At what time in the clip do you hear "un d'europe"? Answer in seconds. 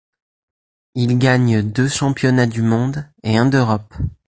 3.37-3.93